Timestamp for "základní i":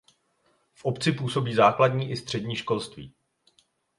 1.53-2.17